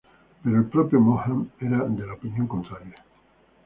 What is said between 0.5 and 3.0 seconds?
el propio Maugham era de la opinión contraria.